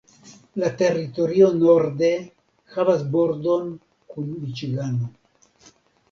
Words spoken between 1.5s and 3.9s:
norde havas bordon